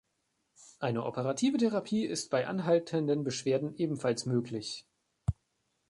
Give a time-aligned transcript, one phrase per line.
[0.79, 4.87] Eine operative Therapie ist bei anhaltenden Beschwerden ebenfalls möglich.